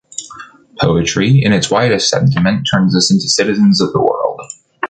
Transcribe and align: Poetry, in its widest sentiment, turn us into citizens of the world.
Poetry, 0.79 1.43
in 1.43 1.53
its 1.53 1.69
widest 1.69 2.09
sentiment, 2.09 2.67
turn 2.71 2.85
us 2.87 3.11
into 3.11 3.29
citizens 3.29 3.79
of 3.79 3.93
the 3.93 4.01
world. 4.01 4.41